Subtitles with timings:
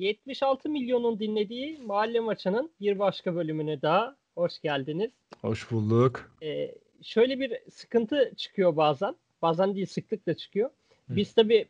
[0.00, 5.10] 76 milyonun dinlediği mahalle maçının bir başka bölümüne daha hoş geldiniz.
[5.40, 6.30] Hoş bulduk.
[6.42, 9.14] Ee, şöyle bir sıkıntı çıkıyor bazen.
[9.42, 10.70] Bazen değil sıklıkla çıkıyor.
[11.08, 11.68] Biz tabii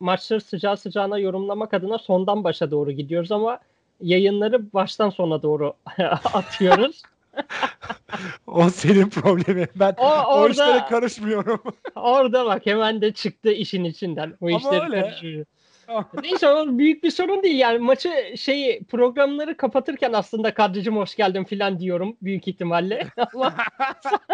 [0.00, 3.60] maçları sıcağı sıcağına yorumlamak adına sondan başa doğru gidiyoruz ama
[4.00, 5.74] yayınları baştan sona doğru
[6.24, 7.02] atıyoruz.
[8.46, 9.68] o senin problemin.
[9.76, 11.62] Ben o, orada, o işlere karışmıyorum.
[11.96, 14.36] orada bak hemen de çıktı işin içinden.
[14.40, 15.44] O Ama işleri öyle.
[16.22, 21.44] Neyse o büyük bir sorun değil yani maçı şey programları kapatırken aslında kadricim hoş geldin
[21.44, 23.54] filan diyorum büyük ihtimalle ama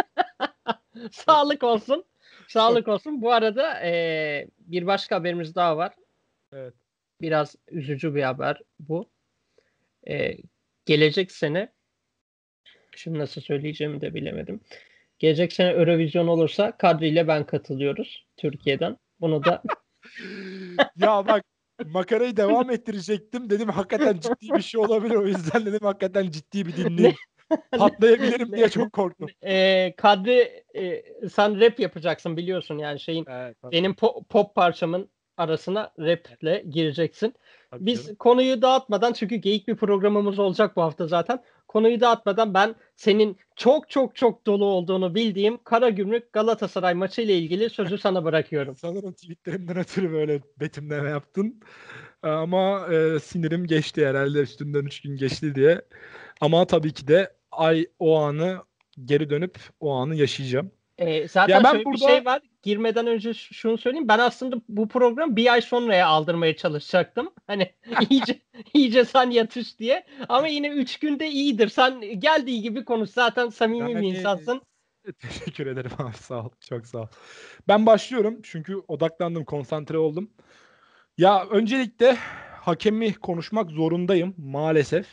[1.11, 2.05] sağlık olsun.
[2.49, 3.23] Sağlık olsun.
[3.23, 5.95] Bu arada e, bir başka haberimiz daha var.
[6.53, 6.75] Evet.
[7.21, 9.11] Biraz üzücü bir haber bu.
[10.09, 10.37] E,
[10.87, 11.73] gelecek sene
[12.97, 14.61] şimdi nasıl söyleyeceğimi de bilemedim.
[15.19, 18.99] Gelecek sene Eurovision olursa Kadri ile ben katılıyoruz Türkiye'den.
[19.21, 19.63] Bunu da
[20.97, 21.45] ya bak
[21.87, 23.51] makarayı devam ettirecektim.
[23.51, 25.15] Dedim hakikaten ciddi bir şey olabilir.
[25.15, 27.17] O yüzden dedim hakikaten ciddi bir dinleyeyim.
[27.79, 29.29] Patlayabilirim diye çok korktum.
[29.43, 35.93] E, Kadri e, sen rap yapacaksın biliyorsun yani şeyin evet, benim po- pop parçamın arasına
[35.99, 37.35] raple gireceksin.
[37.71, 38.17] Tabii Biz canım.
[38.17, 41.43] konuyu dağıtmadan çünkü geyik bir programımız olacak bu hafta zaten.
[41.75, 47.71] Konuyu dağıtmadan ben senin çok çok çok dolu olduğunu bildiğim Karagümrük Galatasaray maçı ile ilgili
[47.71, 48.77] sözü sana bırakıyorum.
[48.77, 51.61] Sanırım tweetlerimden ötürü böyle betimleme yaptın.
[52.23, 55.83] Ama e, sinirim geçti herhalde üstünden 3 gün geçti diye.
[56.41, 58.59] Ama tabii ki de ay o anı
[59.05, 60.71] geri dönüp o anı yaşayacağım.
[60.99, 62.07] E, zaten ya ben şöyle burada...
[62.07, 62.43] bir şey var.
[62.63, 64.09] Girmeden önce şunu söyleyeyim.
[64.09, 67.33] Ben aslında bu program bir ay sonraya aldırmaya çalışacaktım.
[67.47, 67.73] Hani
[68.11, 68.41] iyice
[68.75, 70.07] iyice sen yatış diye.
[70.29, 71.69] Ama yine üç günde iyidir.
[71.69, 73.11] Sen geldiği gibi konuş.
[73.11, 74.63] Zaten samimi yani, bir insansın.
[75.19, 76.51] Teşekkür ederim abi sağ ol.
[76.69, 77.07] Çok sağ ol.
[77.69, 80.31] Ben başlıyorum çünkü odaklandım, konsantre oldum.
[81.19, 82.17] Ya öncelikle
[82.61, 85.07] hakemi konuşmak zorundayım maalesef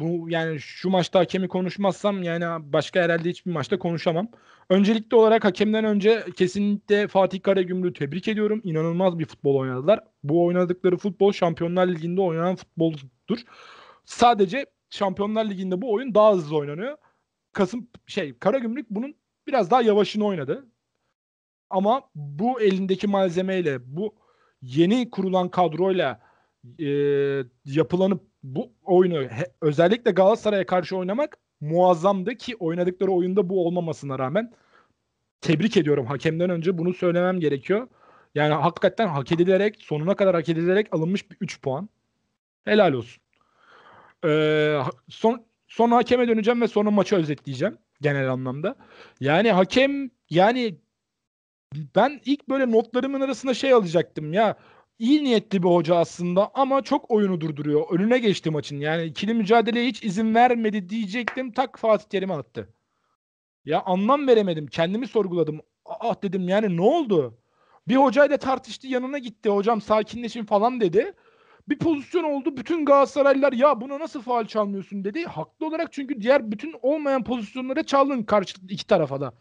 [0.00, 4.28] bu yani şu maçta hakemi konuşmazsam yani başka herhalde hiçbir maçta konuşamam.
[4.70, 8.60] Öncelikli olarak hakemden önce kesinlikle Fatih Karagümrük'ü tebrik ediyorum.
[8.64, 10.00] İnanılmaz bir futbol oynadılar.
[10.24, 13.38] Bu oynadıkları futbol Şampiyonlar Ligi'nde oynanan futboldur.
[14.04, 16.96] Sadece Şampiyonlar Ligi'nde bu oyun daha hızlı oynanıyor.
[17.52, 19.14] Kasım şey Karagümrük bunun
[19.46, 20.66] biraz daha yavaşını oynadı.
[21.70, 24.14] Ama bu elindeki malzemeyle bu
[24.62, 26.20] yeni kurulan kadroyla
[26.78, 26.88] e,
[27.64, 34.52] yapılanıp bu oyunu he, özellikle Galatasaray'a karşı oynamak muazzamdı ki oynadıkları oyunda bu olmamasına rağmen
[35.40, 37.88] tebrik ediyorum hakemden önce bunu söylemem gerekiyor.
[38.34, 41.88] Yani hakikaten hak edilerek sonuna kadar hak edilerek alınmış bir 3 puan.
[42.64, 43.22] Helal olsun.
[44.24, 48.76] Ee, son sonra hakeme döneceğim ve sonra maçı özetleyeceğim genel anlamda.
[49.20, 50.78] Yani hakem yani
[51.96, 54.56] ben ilk böyle notlarımın arasında şey alacaktım ya
[55.04, 57.86] iyi niyetli bir hoca aslında ama çok oyunu durduruyor.
[57.90, 58.80] Önüne geçti maçın.
[58.80, 61.52] Yani ikili mücadeleye hiç izin vermedi diyecektim.
[61.52, 62.68] Tak Fatih Terim'e attı.
[63.64, 64.66] Ya anlam veremedim.
[64.66, 65.60] Kendimi sorguladım.
[65.84, 67.38] Ah dedim yani ne oldu?
[67.88, 69.48] Bir hocayla tartıştı yanına gitti.
[69.48, 71.12] Hocam sakinleşin falan dedi.
[71.68, 72.56] Bir pozisyon oldu.
[72.56, 75.24] Bütün Galatasaraylılar ya buna nasıl faal çalmıyorsun dedi.
[75.24, 79.34] Haklı olarak çünkü diğer bütün olmayan pozisyonlara çaldın karşı iki tarafa da.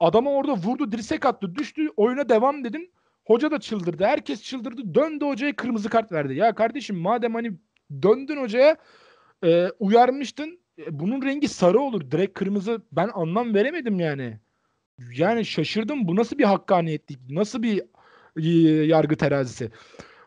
[0.00, 1.88] Adama orada vurdu, dirsek attı, düştü.
[1.96, 2.90] Oyuna devam dedim.
[3.28, 4.04] Hoca da çıldırdı.
[4.04, 4.94] Herkes çıldırdı.
[4.94, 6.34] Döndü hocaya kırmızı kart verdi.
[6.34, 7.52] Ya kardeşim madem hani
[8.02, 8.76] döndün hocaya
[9.44, 10.60] e, uyarmıştın.
[10.78, 12.10] E, bunun rengi sarı olur.
[12.10, 12.82] Direkt kırmızı.
[12.92, 14.38] Ben anlam veremedim yani.
[15.16, 16.08] Yani şaşırdım.
[16.08, 17.18] Bu nasıl bir hakkaniyetlik?
[17.30, 17.82] Nasıl bir
[18.36, 18.48] e,
[18.86, 19.70] yargı terazisi?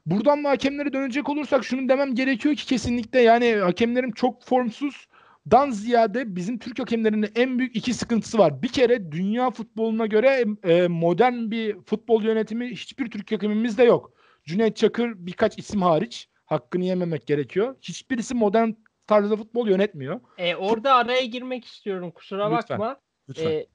[0.06, 5.08] Buradan da hakemlere dönecek olursak şunu demem gerekiyor ki kesinlikle yani hakemlerim çok formsuz
[5.52, 8.62] dan ziyade bizim Türk hakemlerinin en büyük iki sıkıntısı var.
[8.62, 14.14] Bir kere dünya futboluna göre e, modern bir futbol yönetimi hiçbir Türk hakemimiz de yok.
[14.44, 17.76] Cüneyt Çakır birkaç isim hariç hakkını yememek gerekiyor.
[17.82, 18.70] Hiçbirisi modern
[19.08, 20.20] tarzda futbol yönetmiyor.
[20.38, 22.80] E, orada araya girmek istiyorum kusura Lütfen.
[22.80, 23.00] bakma.
[23.30, 23.52] Lütfen.
[23.52, 23.68] E,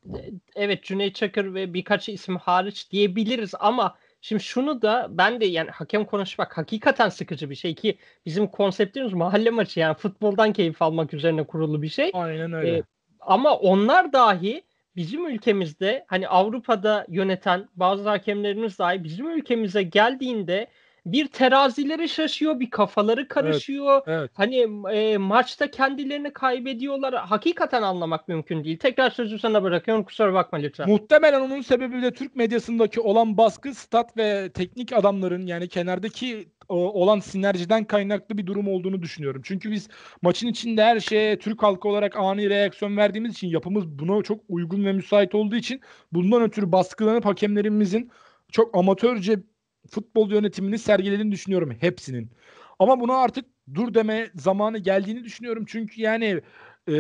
[0.56, 5.70] evet Cüneyt Çakır ve birkaç isim hariç diyebiliriz ama Şimdi şunu da ben de yani
[5.70, 11.14] hakem konuşmak hakikaten sıkıcı bir şey ki bizim konseptimiz mahalle maçı yani futboldan keyif almak
[11.14, 12.11] üzerine kurulu bir şey.
[12.14, 12.76] Aynen öyle.
[12.76, 12.82] Ee,
[13.20, 14.62] ama onlar dahi
[14.96, 20.67] bizim ülkemizde hani Avrupa'da yöneten bazı hakemlerimiz dahi bizim ülkemize geldiğinde
[21.06, 24.03] bir terazileri şaşıyor, bir kafaları karışıyor.
[24.06, 24.31] Evet, evet.
[24.35, 24.56] Hani
[24.93, 27.14] e, maçta kendilerini kaybediyorlar.
[27.14, 28.79] Hakikaten anlamak mümkün değil.
[28.79, 30.05] Tekrar sözü sana bırakıyorum.
[30.05, 30.88] Kusura bakma lütfen.
[30.88, 37.20] Muhtemelen onun sebebi de Türk medyasındaki olan baskı, stat ve teknik adamların yani kenardaki olan
[37.20, 39.43] sinerjiden kaynaklı bir durum olduğunu düşünüyorum.
[39.44, 39.88] Çünkü biz
[40.23, 44.85] maçın içinde her şeye Türk halkı olarak ani reaksiyon verdiğimiz için yapımız buna çok uygun
[44.85, 45.81] ve müsait olduğu için
[46.12, 48.11] bundan ötürü baskılanıp hakemlerimizin
[48.53, 49.38] çok amatörce
[49.86, 52.30] futbol yönetimini sergilediğini düşünüyorum hepsinin.
[52.78, 53.44] Ama buna artık
[53.74, 55.64] dur deme zamanı geldiğini düşünüyorum.
[55.68, 56.40] Çünkü yani
[56.88, 56.96] e,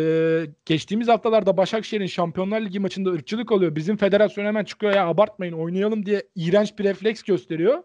[0.64, 3.76] geçtiğimiz haftalarda Başakşehir'in Şampiyonlar Ligi maçında ırkçılık oluyor.
[3.76, 7.82] Bizim federasyon hemen çıkıyor ya abartmayın oynayalım diye iğrenç bir refleks gösteriyor.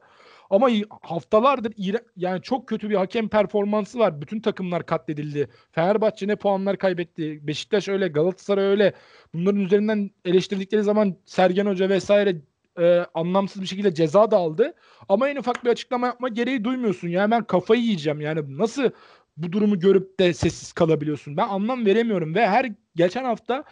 [0.50, 0.70] Ama
[1.02, 1.74] haftalardır
[2.16, 4.22] yani çok kötü bir hakem performansı var.
[4.22, 5.50] Bütün takımlar katledildi.
[5.72, 7.48] Fenerbahçe ne puanlar kaybetti.
[7.48, 8.94] Beşiktaş öyle, Galatasaray öyle.
[9.34, 12.36] Bunların üzerinden eleştirdikleri zaman Sergen Hoca vesaire
[12.80, 14.74] e, anlamsız bir şekilde ceza da aldı.
[15.10, 17.08] Ama en ufak bir açıklama yapma gereği duymuyorsun.
[17.08, 18.22] Yani ben kafayı yiyeceğim.
[18.22, 18.90] Yani nasıl
[19.38, 21.38] bu durumu görüp de sessiz kalabiliyorsun?
[21.38, 23.64] Ben anlam veremiyorum ve her geçen hafta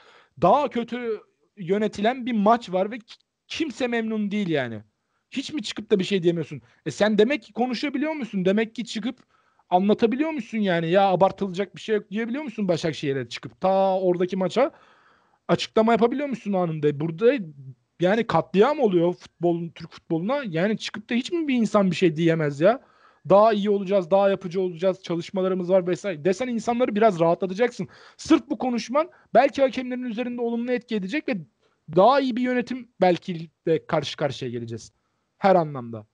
[0.41, 1.19] daha kötü
[1.57, 2.99] yönetilen bir maç var ve
[3.47, 4.83] kimse memnun değil yani.
[5.31, 6.61] Hiç mi çıkıp da bir şey diyemiyorsun?
[6.85, 8.45] E sen demek ki konuşabiliyor musun?
[8.45, 9.19] Demek ki çıkıp
[9.69, 10.89] anlatabiliyor musun yani?
[10.89, 14.71] Ya abartılacak bir şey yok diyebiliyor musun Başakşehir'e çıkıp ta oradaki maça
[15.47, 16.99] açıklama yapabiliyor musun anında?
[16.99, 17.33] Burada
[17.99, 20.43] yani katliam oluyor futbolun Türk futboluna.
[20.47, 22.81] Yani çıkıp da hiç mi bir insan bir şey diyemez ya?
[23.29, 26.25] Daha iyi olacağız, daha yapıcı olacağız, çalışmalarımız var vesaire.
[26.25, 27.87] Desen insanları biraz rahatlatacaksın.
[28.17, 31.37] Sırf bu konuşman belki hakemlerin üzerinde olumlu etki edecek ve
[31.95, 34.91] daha iyi bir yönetim belki de karşı karşıya geleceğiz.
[35.37, 36.05] Her anlamda.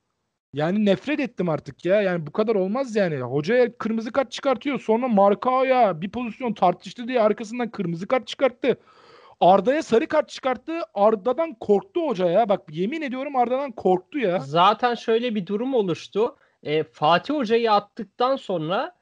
[0.53, 2.01] Yani nefret ettim artık ya.
[2.01, 3.17] Yani bu kadar olmaz yani.
[3.17, 4.79] Hocaya kırmızı kart çıkartıyor.
[4.79, 8.77] Sonra Markao'ya bir pozisyon tartıştı diye arkasından kırmızı kart çıkarttı.
[9.39, 10.81] Arda'ya sarı kart çıkarttı.
[10.93, 12.49] Arda'dan korktu hoca ya.
[12.49, 14.39] Bak yemin ediyorum Arda'dan korktu ya.
[14.39, 16.35] Zaten şöyle bir durum oluştu.
[16.63, 18.95] E, Fatih Hoca'yı attıktan sonra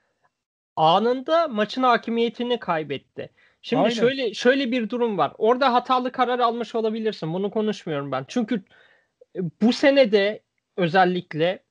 [0.76, 3.30] anında maçın hakimiyetini kaybetti.
[3.62, 3.96] Şimdi Aynen.
[3.96, 5.34] şöyle şöyle bir durum var.
[5.38, 7.34] Orada hatalı karar almış olabilirsin.
[7.34, 8.26] Bunu konuşmuyorum ben.
[8.28, 8.64] Çünkü
[9.36, 10.42] e, bu senede
[10.78, 11.64] özellikle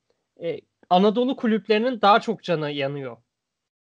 [0.43, 3.17] e, Anadolu kulüplerinin daha çok canı yanıyor.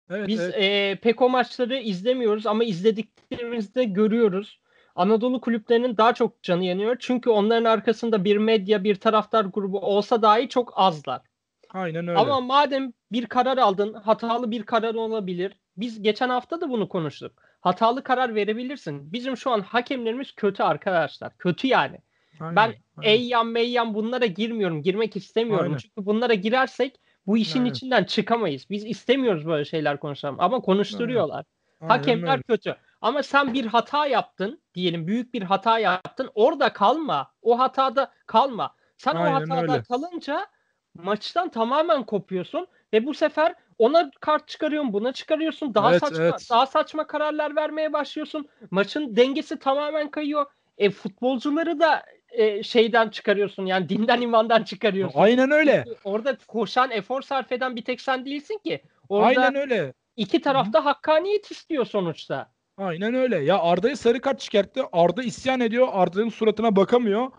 [0.10, 0.56] Evet, Biz evet.
[0.58, 4.60] E, pek o maçları izlemiyoruz ama izlediklerimizde görüyoruz.
[4.96, 6.96] Anadolu kulüplerinin daha çok canı yanıyor.
[7.00, 11.22] Çünkü onların arkasında bir medya, bir taraftar grubu olsa dahi çok azlar.
[11.70, 12.20] Aynen öyle.
[12.20, 15.56] Ama madem bir karar aldın, hatalı bir karar olabilir.
[15.78, 17.32] Biz geçen hafta da bunu konuştuk.
[17.62, 19.14] Hatalı karar verebilirsin.
[19.14, 21.38] Bizim şu an hakemlerimiz kötü arkadaşlar.
[21.38, 21.98] Kötü yani.
[22.40, 23.10] Aynen, ben aynen.
[23.10, 24.82] Eyyam Meyyam bunlara girmiyorum.
[24.82, 25.66] Girmek istemiyorum.
[25.66, 25.78] Aynen.
[25.78, 27.72] Çünkü bunlara girersek bu işin aynen.
[27.72, 28.70] içinden çıkamayız.
[28.70, 30.36] Biz istemiyoruz böyle şeyler konuşalım.
[30.40, 31.46] Ama konuşturuyorlar.
[31.82, 31.90] Aynen.
[31.90, 32.42] Hakemler aynen.
[32.42, 32.76] kötü.
[33.06, 36.30] Ama sen bir hata yaptın diyelim büyük bir hata yaptın.
[36.36, 37.32] Orada kalma.
[37.42, 38.76] O hatada kalma.
[38.98, 39.84] Sen Aynen o hatada öyle.
[39.84, 40.48] kalınca
[40.94, 45.74] maçtan tamamen kopuyorsun ve bu sefer ona kart çıkarıyorsun, buna çıkarıyorsun.
[45.74, 46.48] Daha evet, saçma evet.
[46.52, 48.48] daha saçma kararlar vermeye başlıyorsun.
[48.72, 50.46] Maçın dengesi tamamen kayıyor.
[50.78, 53.66] E futbolcuları da e, şeyden çıkarıyorsun.
[53.66, 55.20] Yani dinden imandan çıkarıyorsun.
[55.20, 55.84] Aynen öyle.
[55.88, 58.82] Çünkü orada koşan, efor sarf eden bir tek sen değilsin ki.
[59.10, 59.94] Orada Aynen öyle.
[60.16, 62.55] İki tarafta hakkaniyet istiyor sonuçta.
[62.78, 63.38] Aynen öyle.
[63.38, 64.84] Ya Arda'ya sarı kart çıkarttı.
[64.92, 65.88] Arda isyan ediyor.
[65.92, 67.32] Arda'nın suratına bakamıyor.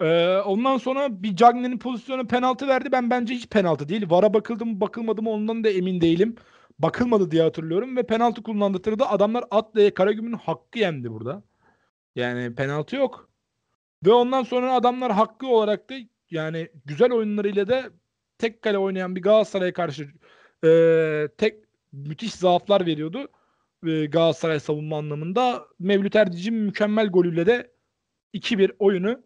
[0.00, 2.92] Ee, ondan sonra bir Cagney'in pozisyonu penaltı verdi.
[2.92, 4.10] Ben bence hiç penaltı değil.
[4.10, 6.36] VAR'a bakıldı mı bakılmadı mı ondan da emin değilim.
[6.78, 9.04] Bakılmadı diye hatırlıyorum ve penaltı kullandırdı.
[9.04, 11.42] Adamlar Atle'ye Karagümrük'ün hakkı yendi burada.
[12.16, 13.30] Yani penaltı yok.
[14.06, 15.94] Ve ondan sonra adamlar hakkı olarak da
[16.30, 17.84] yani güzel oyunlarıyla da
[18.38, 20.08] tek kale oynayan bir Galatasaray'a karşı
[20.64, 23.28] e, tek müthiş zaaflar veriyordu
[23.86, 25.66] e, Galatasaray savunma anlamında.
[25.78, 27.70] Mevlüt Erdic'in mükemmel golüyle de
[28.34, 29.22] 2-1 oyunu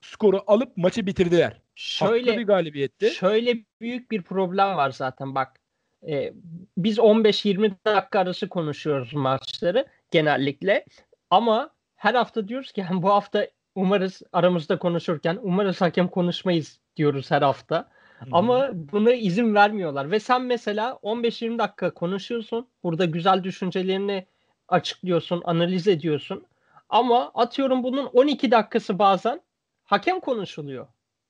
[0.00, 1.60] skoru alıp maçı bitirdiler.
[1.74, 3.10] Şöyle Haklı bir galibiyetti.
[3.10, 5.60] Şöyle büyük bir problem var zaten bak.
[6.08, 6.32] E,
[6.78, 10.84] biz 15-20 dakika arası konuşuyoruz maçları genellikle.
[11.30, 17.42] Ama her hafta diyoruz ki bu hafta umarız aramızda konuşurken umarız hakem konuşmayız diyoruz her
[17.42, 17.90] hafta.
[18.32, 20.10] Ama buna izin vermiyorlar.
[20.10, 22.66] Ve sen mesela 15-20 dakika konuşuyorsun.
[22.82, 24.26] Burada güzel düşüncelerini
[24.68, 26.44] açıklıyorsun, analiz ediyorsun.
[26.88, 29.40] Ama atıyorum bunun 12 dakikası bazen
[29.84, 30.86] hakem konuşuluyor.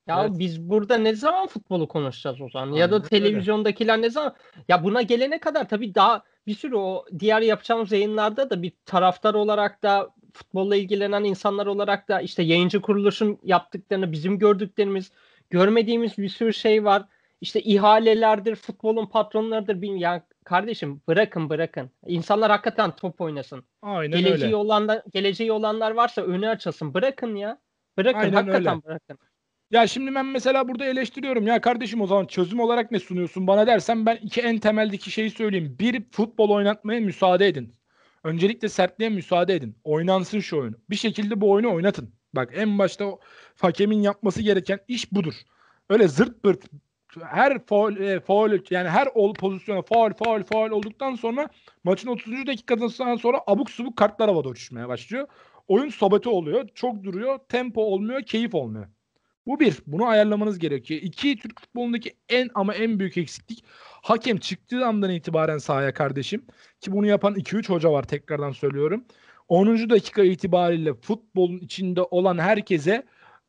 [0.06, 0.38] Ya evet.
[0.38, 2.66] biz burada ne zaman futbolu konuşacağız o zaman?
[2.66, 4.02] Aynen ya da televizyondakiler öyle.
[4.06, 4.34] ne zaman?
[4.68, 9.34] Ya buna gelene kadar tabii daha bir sürü o diğer yapacağımız yayınlarda da bir taraftar
[9.34, 15.12] olarak da futbolla ilgilenen insanlar olarak da işte yayıncı kuruluşun yaptıklarını, bizim gördüklerimiz,
[15.50, 17.02] görmediğimiz bir sürü şey var.
[17.40, 19.74] İşte ihalelerdir, futbolun patronlarıdır.
[19.74, 20.00] Bilmiyorum.
[20.00, 21.90] Yani kardeşim bırakın bırakın.
[22.06, 23.64] İnsanlar hakikaten top oynasın.
[23.82, 24.56] Aynen geleceği öyle.
[24.56, 26.94] Olanlar, geleceği olanlar varsa önü açılsın.
[26.94, 27.58] Bırakın ya.
[27.96, 28.84] Bırakın Aynen hakikaten öyle.
[28.84, 29.18] bırakın.
[29.70, 31.46] Ya şimdi ben mesela burada eleştiriyorum.
[31.46, 35.30] Ya kardeşim o zaman çözüm olarak ne sunuyorsun bana dersen ben iki en temeldeki şeyi
[35.30, 35.76] söyleyeyim.
[35.80, 37.74] Bir futbol oynatmaya müsaade edin.
[38.24, 39.76] Öncelikle sertliğe müsaade edin.
[39.84, 40.76] Oynansın şu oyunu.
[40.90, 42.14] Bir şekilde bu oyunu oynatın.
[42.34, 43.20] Bak en başta o
[43.60, 45.34] hakemin yapması gereken iş budur.
[45.88, 46.64] Öyle zırt pırt
[47.22, 51.48] her faul, e, faul yani her ol pozisyona faul faul faul olduktan sonra
[51.84, 52.46] maçın 30.
[52.46, 55.28] dakikasından sonra abuk subuk kartlar havada uçuşmaya başlıyor.
[55.68, 56.68] Oyun sabote oluyor.
[56.74, 57.38] Çok duruyor.
[57.48, 58.22] Tempo olmuyor.
[58.22, 58.86] Keyif olmuyor.
[59.46, 59.78] Bu bir.
[59.86, 61.00] Bunu ayarlamanız gerekiyor.
[61.02, 63.64] İki, Türk futbolundaki en ama en büyük eksiklik
[64.02, 66.46] Hakem çıktığı andan itibaren sahaya kardeşim
[66.80, 69.04] ki bunu yapan 2-3 hoca var tekrardan söylüyorum.
[69.50, 69.90] 10.
[69.90, 73.06] dakika itibariyle futbolun içinde olan herkese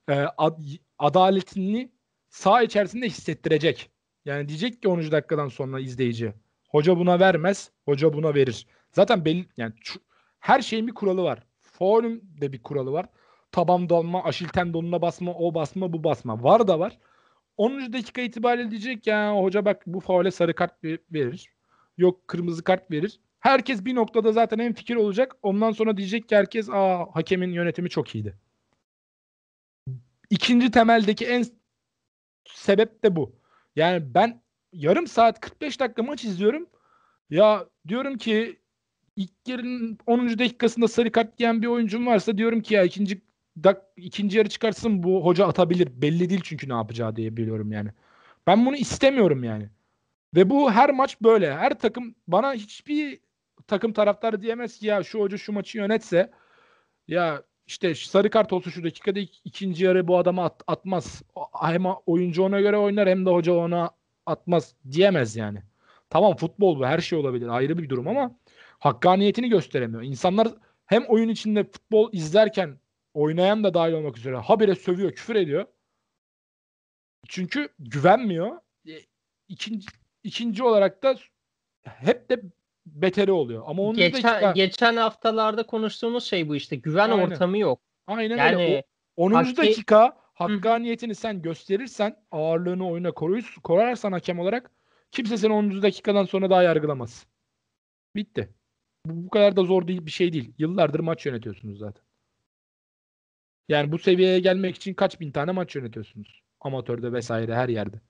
[0.10, 0.60] e, ad,
[1.00, 1.92] adaletini
[2.30, 3.92] sağ içerisinde hissettirecek.
[4.26, 5.12] Yani diyecek ki 10.
[5.12, 6.34] dakikadan sonra izleyici.
[6.70, 8.68] Hoca buna vermez, hoca buna verir.
[8.92, 9.74] Zaten belli yani
[10.40, 11.44] her şeyin bir kuralı var.
[11.62, 13.06] Faulün de bir kuralı var.
[13.52, 16.44] Taban dalma, aşil tendonuna basma, o basma, bu basma.
[16.44, 16.98] Var da var.
[17.58, 17.94] 10.
[17.94, 21.50] dakika itibariyle diyecek ya hoca bak bu faule sarı kart verir.
[21.98, 23.20] Yok kırmızı kart verir.
[23.42, 25.36] Herkes bir noktada zaten en fikir olacak.
[25.42, 28.38] Ondan sonra diyecek ki herkes aa hakemin yönetimi çok iyiydi.
[30.30, 31.46] İkinci temeldeki en
[32.46, 33.36] sebep de bu.
[33.76, 34.42] Yani ben
[34.74, 36.68] yarım saat 45 dakika maç izliyorum.
[37.30, 38.60] Ya diyorum ki
[39.16, 40.40] ilk yarının 10.
[40.40, 43.22] dakikasında sarı kart yiyen bir oyuncum varsa diyorum ki ya ikinci
[43.64, 45.90] dak, ikinci yarı çıkarsın bu hoca atabilir.
[46.02, 47.90] Belli değil çünkü ne yapacağı diye biliyorum yani.
[48.48, 49.70] Ben bunu istemiyorum yani.
[50.36, 51.56] Ve bu her maç böyle.
[51.56, 53.20] Her takım bana hiçbir
[53.72, 56.32] takım taraftarı diyemez ki ya şu hoca şu maçı yönetse
[57.08, 61.24] ya işte sarı kart olsa şu dakikada ikinci yarı bu adama at, atmaz.
[61.62, 63.92] Hem oyuncu ona göre oynar hem de hoca ona
[64.26, 65.64] atmaz diyemez yani.
[66.10, 68.36] Tamam futbol bu her şey olabilir ayrı bir durum ama
[68.80, 70.04] hakkaniyetini gösteremiyor.
[70.04, 70.48] İnsanlar
[70.86, 72.80] hem oyun içinde futbol izlerken
[73.14, 75.66] oynayan da dahil olmak üzere habire sövüyor, küfür ediyor.
[77.28, 78.58] Çünkü güvenmiyor.
[78.88, 78.94] E,
[79.48, 79.88] ikinci,
[80.24, 81.16] ikinci olarak da
[81.84, 82.42] hep de
[82.86, 83.64] beteri oluyor.
[83.66, 84.52] Ama onun geçen, dakika...
[84.52, 86.76] geçen haftalarda konuştuğumuz şey bu işte.
[86.76, 87.24] Güven Aynen.
[87.24, 87.82] ortamı yok.
[88.08, 88.84] Aynen yani, öyle.
[89.16, 89.32] O, 10.
[89.32, 89.58] Hakki...
[89.58, 94.72] dakika hakkaniyetini sen gösterirsen ağırlığını oyuna koruyursan, korarsan hakem olarak
[95.12, 95.82] kimse seni 10.
[95.82, 97.26] dakikadan sonra daha yargılamaz.
[98.16, 98.54] Bitti.
[99.06, 100.54] Bu, bu kadar da zor değil bir şey değil.
[100.58, 102.04] Yıllardır maç yönetiyorsunuz zaten.
[103.70, 106.42] Yani bu seviyeye gelmek için kaç bin tane maç yönetiyorsunuz?
[106.60, 108.02] Amatörde vesaire her yerde.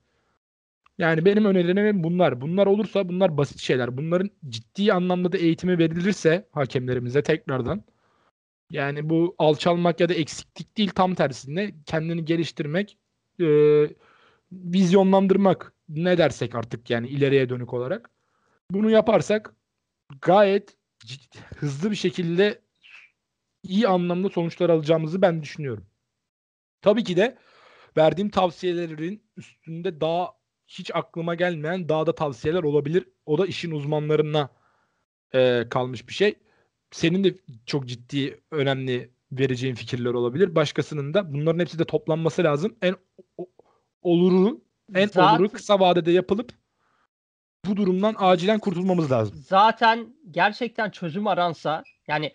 [1.02, 2.40] Yani benim önerilerim bunlar.
[2.40, 3.96] Bunlar olursa bunlar basit şeyler.
[3.96, 7.84] Bunların ciddi anlamda da eğitimi verilirse hakemlerimize tekrardan
[8.70, 12.98] yani bu alçalmak ya da eksiklik değil tam tersine kendini geliştirmek,
[13.40, 13.46] e,
[14.52, 18.10] vizyonlandırmak ne dersek artık yani ileriye dönük olarak.
[18.70, 19.54] Bunu yaparsak
[20.20, 22.62] gayet ciddi, hızlı bir şekilde
[23.62, 25.86] iyi anlamda sonuçlar alacağımızı ben düşünüyorum.
[26.82, 27.38] Tabii ki de
[27.96, 33.08] verdiğim tavsiyelerin üstünde daha hiç aklıma gelmeyen daha da tavsiyeler olabilir.
[33.26, 34.48] O da işin uzmanlarına
[35.34, 36.34] e, kalmış bir şey.
[36.90, 37.34] Senin de
[37.66, 40.54] çok ciddi, önemli vereceğin fikirler olabilir.
[40.54, 42.76] Başkasının da bunların hepsi de toplanması lazım.
[42.82, 42.96] En
[43.38, 43.46] o,
[44.02, 44.60] oluru,
[44.94, 45.34] en Zaten...
[45.34, 46.52] oluru kısa vadede yapılıp
[47.66, 49.36] bu durumdan acilen kurtulmamız lazım.
[49.36, 52.32] Zaten gerçekten çözüm aransa yani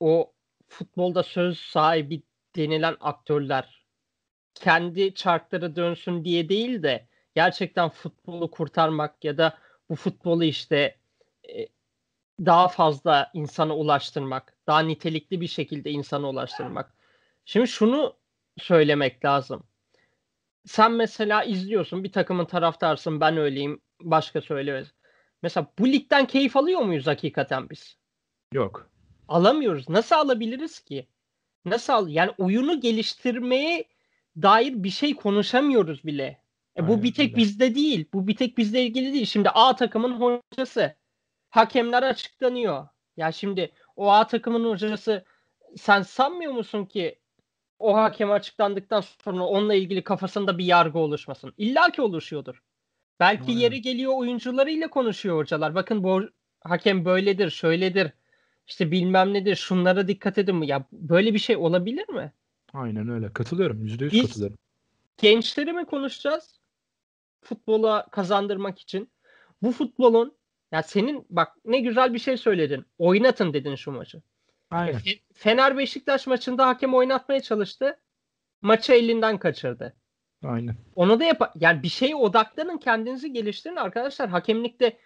[0.00, 0.32] o
[0.68, 2.22] futbolda söz sahibi
[2.56, 3.84] denilen aktörler
[4.54, 9.58] kendi çarkları dönsün diye değil de gerçekten futbolu kurtarmak ya da
[9.90, 10.98] bu futbolu işte
[11.48, 11.66] e,
[12.40, 16.94] daha fazla insana ulaştırmak, daha nitelikli bir şekilde insana ulaştırmak.
[17.44, 18.16] Şimdi şunu
[18.58, 19.62] söylemek lazım.
[20.66, 24.88] Sen mesela izliyorsun bir takımın taraftarsın ben öyleyim başka söyleyemez.
[25.42, 27.96] Mesela bu ligden keyif alıyor muyuz hakikaten biz?
[28.52, 28.90] Yok.
[29.28, 29.88] Alamıyoruz.
[29.88, 31.08] Nasıl alabiliriz ki?
[31.64, 32.08] Nasıl al?
[32.08, 33.84] Yani oyunu geliştirmeye
[34.42, 36.43] dair bir şey konuşamıyoruz bile.
[36.78, 38.08] E, bu bir tek bizde değil.
[38.14, 39.26] Bu bir tek bizle ilgili değil.
[39.26, 40.96] Şimdi A takımın hocası.
[41.50, 42.88] Hakemler açıklanıyor.
[43.16, 45.24] Ya şimdi o A takımın hocası
[45.76, 47.18] sen sanmıyor musun ki
[47.78, 51.52] o hakem açıklandıktan sonra onunla ilgili kafasında bir yargı oluşmasın?
[51.58, 52.62] İlla ki oluşuyordur.
[53.20, 53.60] Belki Aynen.
[53.60, 55.74] yeri geliyor oyuncularıyla konuşuyor hocalar.
[55.74, 56.22] Bakın bu
[56.60, 58.12] hakem böyledir, şöyledir.
[58.66, 60.66] İşte bilmem nedir, şunlara dikkat edin mi?
[60.66, 62.32] Ya böyle bir şey olabilir mi?
[62.72, 63.32] Aynen öyle.
[63.32, 63.84] Katılıyorum.
[63.84, 64.56] Yüzde yüz katılıyorum.
[65.18, 66.60] Gençleri mi konuşacağız?
[67.44, 69.10] Futbola kazandırmak için.
[69.62, 70.36] Bu futbolun
[70.72, 72.86] ya senin bak ne güzel bir şey söyledin.
[72.98, 74.22] Oynatın dedin şu maçı.
[74.70, 75.00] Aynen.
[75.34, 77.98] Fener Beşiktaş maçında hakem oynatmaya çalıştı.
[78.62, 79.94] Maçı elinden kaçırdı.
[80.44, 80.76] Aynen.
[80.94, 84.28] Onu da yap yani bir şeye odaklanın kendinizi geliştirin arkadaşlar.
[84.28, 84.98] Hakemlikte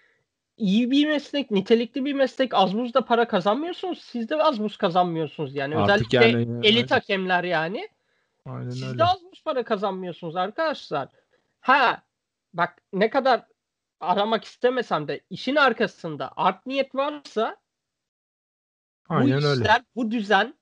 [0.57, 2.55] iyi bir meslek, nitelikli bir meslek.
[2.55, 3.99] Az buz da para kazanmıyorsunuz.
[3.99, 5.77] Siz de az buz kazanmıyorsunuz yani.
[5.77, 7.89] Artık Özellikle yani, elit hakemler yani.
[8.45, 8.99] Aynen Siz öyle.
[8.99, 11.09] de az buz para kazanmıyorsunuz arkadaşlar.
[11.61, 12.03] Ha
[12.59, 13.47] bak ne kadar
[14.01, 17.57] aramak istemesem de işin arkasında art niyet varsa
[19.09, 19.85] Aynen bu işler, öyle.
[19.97, 20.55] bu düzen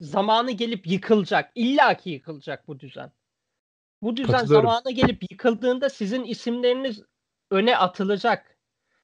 [0.00, 1.50] zamanı gelip yıkılacak.
[1.54, 3.12] İlla ki yıkılacak bu düzen.
[4.02, 7.02] Bu düzen zamanı gelip yıkıldığında sizin isimleriniz
[7.50, 8.58] öne atılacak.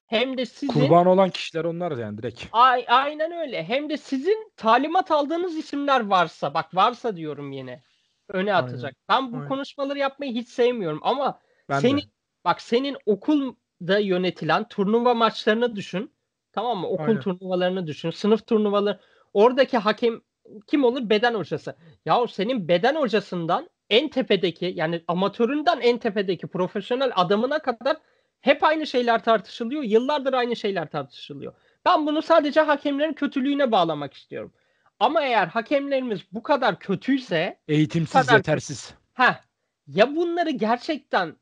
[0.06, 2.44] Hem de sizin kurban olan kişiler onlar yani direkt.
[2.52, 3.64] A- aynen öyle.
[3.64, 7.82] Hem de sizin talimat aldığınız isimler varsa, bak varsa diyorum yine
[8.28, 8.94] öne atacak.
[9.08, 9.22] Aynen.
[9.24, 9.48] Ben bu aynen.
[9.48, 12.13] konuşmaları yapmayı hiç sevmiyorum ama ben senin de.
[12.44, 16.12] Bak senin okul da yönetilen turnuva maçlarını düşün.
[16.52, 16.88] Tamam mı?
[16.88, 17.20] Okul Aynen.
[17.20, 18.10] turnuvalarını düşün.
[18.10, 19.00] Sınıf turnuvaları.
[19.32, 20.20] Oradaki hakem
[20.66, 21.10] kim olur?
[21.10, 21.76] Beden hocası.
[22.04, 27.96] Ya senin beden hocasından en tepedeki yani amatöründen en tepedeki profesyonel adamına kadar
[28.40, 29.82] hep aynı şeyler tartışılıyor.
[29.82, 31.54] Yıllardır aynı şeyler tartışılıyor.
[31.84, 34.52] Ben bunu sadece hakemlerin kötülüğüne bağlamak istiyorum.
[35.00, 38.94] Ama eğer hakemlerimiz bu kadar kötüyse eğitimsiz, kadar yetersiz.
[39.14, 39.40] Ha,
[39.86, 41.36] ya bunları gerçekten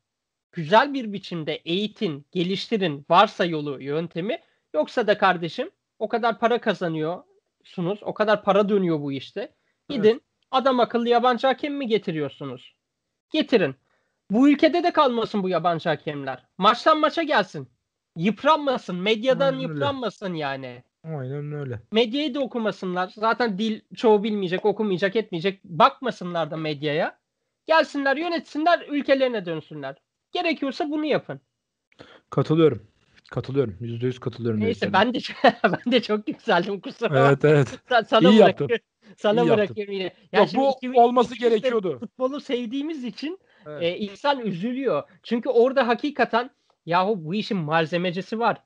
[0.53, 4.39] güzel bir biçimde eğitin, geliştirin, varsa yolu, yöntemi
[4.75, 9.55] yoksa da kardeşim o kadar para kazanıyorsunuz, o kadar para dönüyor bu işte.
[9.89, 10.23] Gidin evet.
[10.51, 12.75] adam akıllı yabancı hakem mi getiriyorsunuz?
[13.31, 13.75] Getirin.
[14.31, 16.47] Bu ülkede de kalmasın bu yabancı hakemler.
[16.59, 17.69] Maçtan maça gelsin.
[18.17, 18.97] Yıpranmasın.
[18.97, 20.39] Medyadan Aynen yıpranmasın öyle.
[20.39, 20.83] yani.
[21.05, 21.81] Aynen öyle.
[21.93, 23.13] Medyayı da okumasınlar.
[23.15, 25.65] Zaten dil çoğu bilmeyecek, okumayacak, etmeyecek.
[25.65, 27.19] Bakmasınlar da medyaya.
[27.67, 29.97] Gelsinler, yönetsinler, ülkelerine dönsünler.
[30.33, 31.41] Gerekiyorsa bunu yapın.
[32.31, 32.83] Katılıyorum.
[33.31, 33.77] Katılıyorum.
[33.81, 34.61] Yüzde yüz katılıyorum.
[34.61, 35.19] Neyse ben de
[35.65, 37.79] ben de çok yükseldim kusura Evet evet.
[38.09, 38.69] Sana İyi yaptın.
[39.17, 40.13] Sana İyi bırakıyorum yine.
[40.33, 41.99] Yani Yok, bu olması gerekiyordu.
[41.99, 43.83] Futbolu sevdiğimiz için evet.
[43.83, 45.03] e, insan üzülüyor.
[45.23, 46.51] Çünkü orada hakikaten
[46.87, 48.63] yahu bu işin malzemecisi var.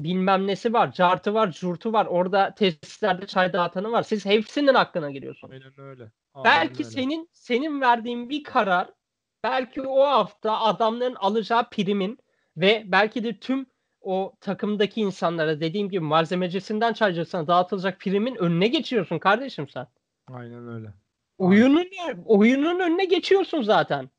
[0.00, 0.92] Bilmem nesi var.
[0.92, 2.06] Cartı var, curtu var.
[2.06, 4.02] Orada tesislerde çay dağıtanı var.
[4.02, 5.52] Siz hepsinin hakkına giriyorsunuz.
[5.52, 6.10] Aynen öyle.
[6.34, 6.90] Aynen belki öyle.
[6.90, 8.90] senin senin verdiğin bir karar
[9.44, 12.18] belki o hafta adamların alacağı primin
[12.56, 13.66] ve belki de tüm
[14.00, 19.86] o takımdaki insanlara dediğim gibi malzemecisinden çaycısına dağıtılacak primin önüne geçiyorsun kardeşim sen.
[20.32, 20.88] Aynen öyle.
[21.38, 21.86] Oyunun
[22.24, 24.10] oyunun önüne geçiyorsun zaten.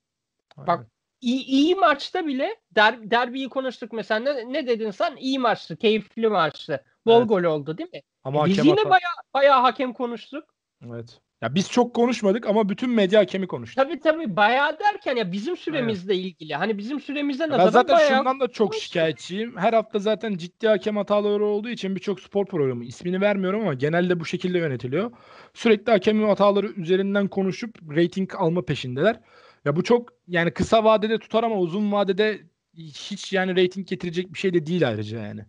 [0.57, 0.67] Aynen.
[0.67, 0.87] Bak
[1.21, 5.15] iyi, iyi maçta bile der, derbiyi konuştuk mesela ne, ne dedin sen?
[5.15, 6.85] İyi maçtı, keyifli maçtı.
[7.05, 7.29] Bol evet.
[7.29, 8.01] gol oldu değil mi?
[8.23, 10.43] Ama Biz yine baya baya hakem konuştuk.
[10.85, 11.21] Evet.
[11.45, 13.81] Ya biz çok konuşmadık ama bütün medya hakemi konuştu.
[13.81, 16.25] Tabii tabii bayağı derken ya bizim süremizle evet.
[16.25, 16.53] ilgili.
[16.53, 18.17] Hani bizim süremizde nazaran Ben zaten bayağı...
[18.17, 19.57] şundan da çok şikayetçiyim.
[19.57, 24.19] Her hafta zaten ciddi hakem hataları olduğu için birçok spor programı ismini vermiyorum ama genelde
[24.19, 25.11] bu şekilde yönetiliyor.
[25.53, 29.19] Sürekli hakem hataları üzerinden konuşup rating alma peşindeler.
[29.65, 32.39] Ya bu çok yani kısa vadede tutar ama uzun vadede
[32.77, 35.45] hiç yani rating getirecek bir şey de değil ayrıca yani.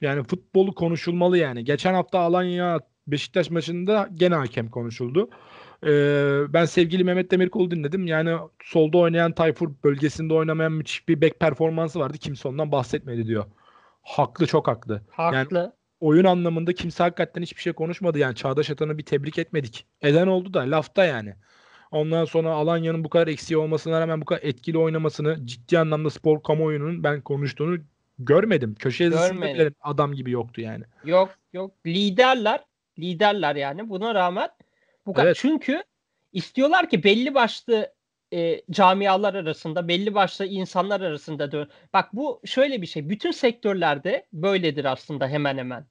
[0.00, 1.64] Yani futbolu konuşulmalı yani.
[1.64, 5.30] Geçen hafta Alanya Beşiktaş maçında gene hakem konuşuldu.
[5.86, 8.06] Ee, ben sevgili Mehmet Demirkol'u dinledim.
[8.06, 12.18] Yani solda oynayan Tayfur bölgesinde oynamayan müthiş bir bek performansı vardı.
[12.18, 13.44] Kimse ondan bahsetmedi diyor.
[14.02, 15.02] Haklı çok haklı.
[15.10, 15.58] Haklı.
[15.58, 18.18] Yani oyun anlamında kimse hakikaten hiçbir şey konuşmadı.
[18.18, 19.86] Yani Çağdaş Atan'ı bir tebrik etmedik.
[20.02, 21.34] Eden oldu da lafta yani.
[21.90, 26.42] Ondan sonra Alanya'nın bu kadar eksiği olmasına rağmen bu kadar etkili oynamasını ciddi anlamda spor
[26.42, 27.78] kamuoyunun ben konuştuğunu
[28.18, 28.74] görmedim.
[28.78, 30.84] Köşe yazısında adam gibi yoktu yani.
[31.04, 31.72] Yok yok.
[31.86, 32.60] Liderler
[32.98, 33.88] liderler yani.
[33.88, 34.48] Buna rağmen
[35.06, 35.26] bu kadar.
[35.26, 35.36] Evet.
[35.40, 35.82] Çünkü
[36.32, 37.92] istiyorlar ki belli başlı
[38.32, 41.68] e, camialar arasında, belli başlı insanlar arasında dön.
[41.92, 43.08] Bak bu şöyle bir şey.
[43.08, 45.86] Bütün sektörlerde böyledir aslında hemen hemen.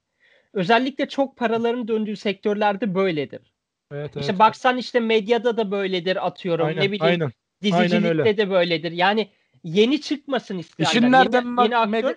[0.53, 3.53] Özellikle çok paraların döndüğü sektörlerde böyledir.
[3.91, 4.39] Evet, işte evet.
[4.39, 6.65] baksan işte medyada da böyledir atıyorum.
[6.65, 7.31] Aynen, ne bileyim aynen.
[7.61, 8.91] dizicilikte aynen de böyledir.
[8.91, 9.29] Yani
[9.63, 10.89] yeni çıkmasın isterler.
[10.89, 12.15] İşin nereden yeni, yeni aktör...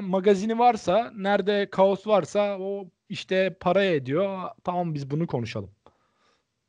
[0.00, 4.50] magazini varsa, nerede kaos varsa o işte para ediyor.
[4.64, 5.70] Tamam biz bunu konuşalım.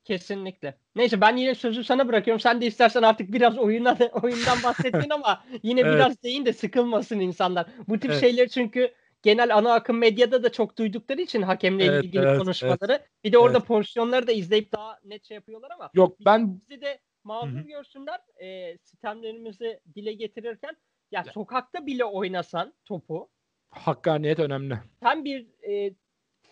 [0.04, 0.74] Kesinlikle.
[0.96, 2.40] Neyse ben yine sözü sana bırakıyorum.
[2.40, 5.94] Sen de istersen artık biraz oyuna, oyundan bahsettin ama yine evet.
[5.94, 7.66] biraz deyin de sıkılmasın insanlar.
[7.88, 8.20] Bu tip evet.
[8.20, 12.92] şeyler çünkü genel ana akım medyada da çok duydukları için hakemle evet, ilgili evet, konuşmaları.
[12.92, 13.08] Evet.
[13.24, 13.68] Bir de orada evet.
[13.68, 15.90] pozisyonları da izleyip daha net şey yapıyorlar ama.
[15.94, 17.60] Yok ben bizi de Hı-hı.
[17.60, 18.20] görsünler.
[18.42, 20.76] E, sistemlerimizi dile getirirken
[21.10, 23.30] ya, ya sokakta bile oynasan topu
[23.70, 24.78] hakkaniyet önemli.
[25.02, 25.94] Sen bir e,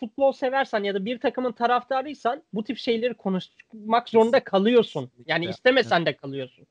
[0.00, 5.10] futbol seversen ya da bir takımın taraftarıysan bu tip şeyleri konuşmak zorunda kalıyorsun.
[5.26, 6.66] Yani istemesen de kalıyorsun.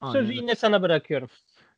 [0.00, 0.12] Aynen.
[0.12, 1.28] Sözü yine sana bırakıyorum.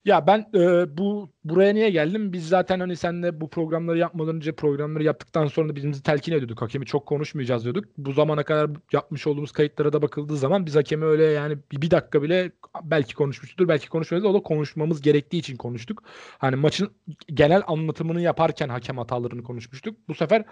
[0.05, 2.33] Ya ben e, bu buraya niye geldim?
[2.33, 6.63] Biz zaten hani senle bu programları yapmadan önce programları yaptıktan sonra da birbirimizi telkin ediyorduk.
[6.63, 7.85] Hakemi çok konuşmayacağız diyorduk.
[7.99, 11.91] Bu zamana kadar yapmış olduğumuz kayıtlara da bakıldığı zaman biz hakemi öyle yani bir, bir
[11.91, 14.31] dakika bile belki konuşmuştur, belki konuşmuyoruz.
[14.31, 16.03] O da konuşmamız gerektiği için konuştuk.
[16.39, 16.91] Hani maçın
[17.27, 19.97] genel anlatımını yaparken hakem hatalarını konuşmuştuk.
[20.09, 20.45] Bu sefer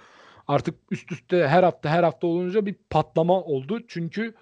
[0.50, 3.80] artık üst üste her hafta her hafta olunca bir patlama oldu.
[3.88, 4.34] Çünkü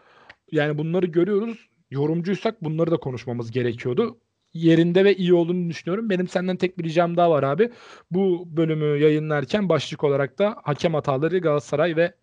[0.53, 1.68] yani bunları görüyoruz.
[1.90, 4.18] Yorumcuysak bunları da konuşmamız gerekiyordu.
[4.53, 6.11] Yerinde ve iyi olduğunu düşünüyorum.
[6.11, 7.71] Benim senden tek bir ricam daha var abi.
[8.11, 12.14] Bu bölümü yayınlarken başlık olarak da hakem hataları Galatasaray ve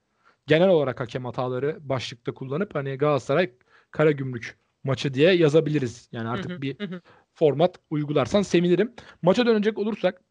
[0.47, 3.51] genel olarak hakem hataları başlıkta kullanıp hani Galatasaray
[3.91, 6.09] Karagümrük maçı diye yazabiliriz.
[6.11, 6.77] Yani artık bir
[7.33, 8.93] format uygularsan sevinirim.
[9.21, 10.21] Maça dönecek olursak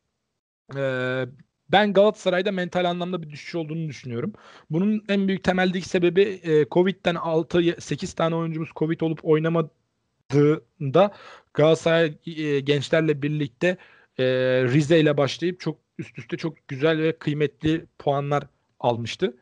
[1.75, 4.33] ben Galatasaray'da mental anlamda bir düşüş olduğunu düşünüyorum.
[4.71, 11.15] Bunun en büyük temeldeki sebebi e, Covid'den 6-8 tane oyuncumuz Covid olup oynamadığında
[11.55, 13.77] Galatasaray e, gençlerle birlikte
[14.19, 14.25] e,
[14.65, 18.47] Rize ile başlayıp çok üst üste çok güzel ve kıymetli puanlar
[18.81, 19.37] almıştı.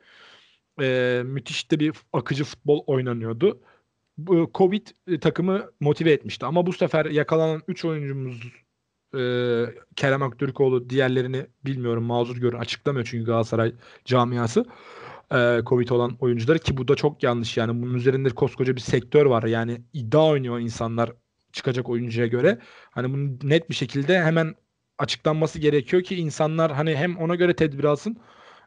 [0.80, 3.60] E, müthiş de bir akıcı futbol oynanıyordu.
[4.54, 8.42] Covid e, takımı motive etmişti ama bu sefer yakalanan 3 oyuncumuz
[9.14, 9.22] e,
[9.96, 14.64] Kerem Aktürkoğlu diğerlerini bilmiyorum mazur görün açıklamıyor çünkü Galatasaray camiası
[15.34, 17.82] e, Covid olan oyuncuları ki bu da çok yanlış yani.
[17.82, 19.42] Bunun üzerinde koskoca bir sektör var.
[19.42, 21.12] Yani iddia oynuyor insanlar
[21.52, 22.58] çıkacak oyuncuya göre.
[22.90, 24.54] Hani bunu net bir şekilde hemen
[24.98, 28.16] açıklanması gerekiyor ki insanlar hani hem ona göre tedbir alsın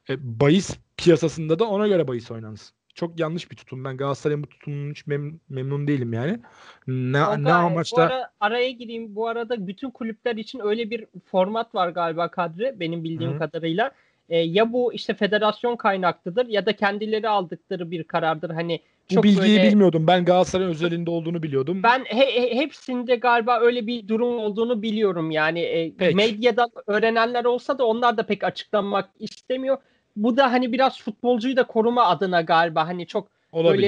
[0.09, 2.75] e, bahis piyasasında da ona göre bahis oynansın.
[2.95, 3.85] Çok yanlış bir tutum.
[3.85, 6.39] Ben Galatasaray'ın bu tutumunun hiç mem- memnun değilim yani.
[6.87, 7.97] Ne, Kanka, ne amaçla?
[7.97, 9.15] Bu ara, araya gireyim.
[9.15, 13.39] Bu arada bütün kulüpler için öyle bir format var galiba kadri benim bildiğim Hı-hı.
[13.39, 13.91] kadarıyla.
[14.29, 18.49] E, ya bu işte federasyon kaynaklıdır ya da kendileri aldıkları bir karardır.
[18.49, 18.79] Hani
[19.15, 19.63] bu bilgiyi böyle...
[19.63, 20.07] bilmiyordum.
[20.07, 21.83] Ben Galatasaray özelinde olduğunu biliyordum.
[21.83, 25.31] Ben he, he, hepsinde galiba öyle bir durum olduğunu biliyorum.
[25.31, 29.77] Yani e, medyadan öğrenenler olsa da onlar da pek açıklanmak istemiyor.
[30.15, 33.81] Bu da hani biraz futbolcuyu da koruma adına galiba hani çok Olabilir.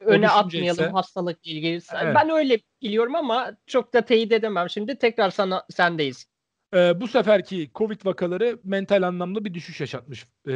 [0.00, 1.80] böyle öne atmayalım hastalık ilgili.
[2.02, 2.14] Evet.
[2.14, 4.70] Ben öyle biliyorum ama çok da teyit edemem.
[4.70, 6.26] Şimdi tekrar sana sendeyiz.
[6.74, 10.54] Ee, bu seferki Covid vakaları mental anlamda bir düşüş yaşatmış e,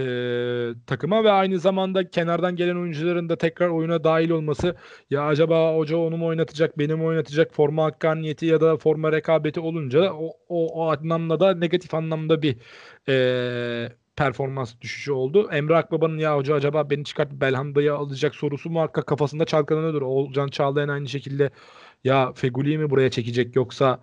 [0.86, 4.76] takıma ve aynı zamanda kenardan gelen oyuncuların da tekrar oyuna dahil olması
[5.10, 9.60] ya acaba hoca onu mu oynatacak, beni mi oynatacak forma hakkaniyeti ya da forma rekabeti
[9.60, 12.56] olunca o, o, o anlamda da negatif anlamda bir
[13.08, 13.92] e,
[14.22, 15.48] performans düşüşü oldu.
[15.52, 20.02] Emre Akbaba'nın ya hoca acaba beni çıkart Belhanda'yı alacak sorusu muhakkak kafasında çalkalanıyordur.
[20.02, 21.50] Olcan Çağlayan aynı şekilde
[22.04, 24.00] ya Feguli'yi mi buraya çekecek yoksa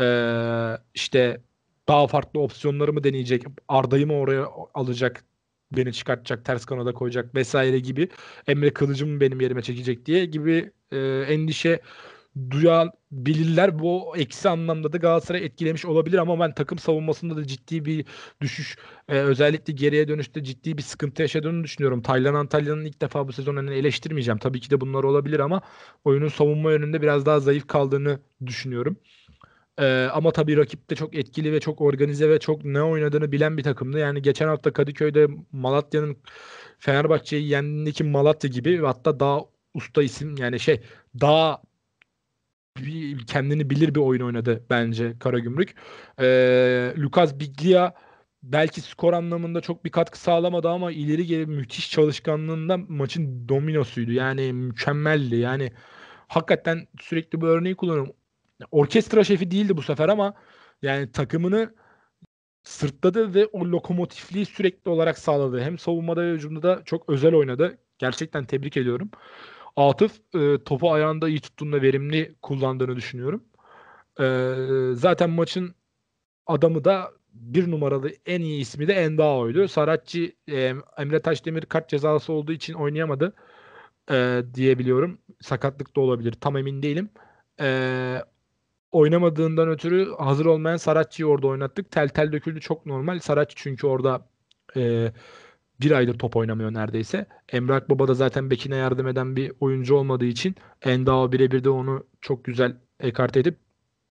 [0.00, 1.40] ee, işte
[1.88, 3.44] daha farklı opsiyonları mı deneyecek?
[3.68, 5.24] Arda'yı mı oraya alacak?
[5.76, 8.08] Beni çıkartacak, ters kanada koyacak vesaire gibi.
[8.48, 10.98] Emre Kılıcı mı benim yerime çekecek diye gibi e,
[11.28, 11.80] endişe
[12.50, 13.78] duyabilirler.
[13.78, 18.04] Bu eksi anlamda da Galatasaray etkilemiş olabilir ama ben takım savunmasında da ciddi bir
[18.40, 18.76] düşüş
[19.08, 22.02] e, özellikle geriye dönüşte ciddi bir sıkıntı yaşadığını düşünüyorum.
[22.02, 24.38] Taylan Antalya'nın ilk defa bu sezon hani eleştirmeyeceğim.
[24.38, 25.62] Tabii ki de bunlar olabilir ama
[26.04, 28.96] oyunun savunma yönünde biraz daha zayıf kaldığını düşünüyorum.
[29.78, 33.58] Ee, ama tabii rakip de çok etkili ve çok organize ve çok ne oynadığını bilen
[33.58, 33.98] bir takımdı.
[33.98, 36.16] Yani geçen hafta Kadıköy'de Malatya'nın
[36.78, 39.40] Fenerbahçe'yi yendiğindeki Malatya gibi hatta daha
[39.74, 40.80] usta isim yani şey
[41.20, 41.62] daha
[42.76, 45.74] bir, kendini bilir bir oyun oynadı bence Karagümrük.
[46.20, 47.92] Ee, Lucas Biglia
[48.42, 54.12] belki skor anlamında çok bir katkı sağlamadı ama ileri geri müthiş çalışkanlığında maçın dominosuydu.
[54.12, 55.36] Yani mükemmeldi.
[55.36, 55.72] Yani
[56.28, 58.12] hakikaten sürekli bu örneği kullanıyorum.
[58.70, 60.34] Orkestra şefi değildi bu sefer ama
[60.82, 61.74] yani takımını
[62.64, 65.60] sırtladı ve o lokomotifliği sürekli olarak sağladı.
[65.62, 67.78] Hem savunmada ve hücumda da çok özel oynadı.
[67.98, 69.10] Gerçekten tebrik ediyorum.
[69.76, 73.44] Atıf e, topu ayağında iyi tuttuğunda verimli kullandığını düşünüyorum.
[74.20, 74.24] E,
[74.94, 75.74] zaten maçın
[76.46, 79.68] adamı da bir numaralı en iyi ismi de Endao'ydu.
[79.68, 83.34] Saratçı e, Emre Taşdemir kart cezası olduğu için oynayamadı
[84.10, 85.18] e, diyebiliyorum.
[85.40, 86.32] Sakatlık da olabilir.
[86.32, 87.10] Tam emin değilim.
[87.60, 88.18] E,
[88.92, 91.90] oynamadığından ötürü hazır olmayan Saratçı'yı orada oynattık.
[91.90, 93.18] Tel tel döküldü çok normal.
[93.20, 94.28] Saratçı çünkü orada
[94.76, 95.12] e,
[95.80, 97.26] bir aydır top oynamıyor neredeyse.
[97.48, 102.06] Emrak Baba da zaten bekine yardım eden bir oyuncu olmadığı için Endao birebir de onu
[102.20, 103.58] çok güzel ekart edip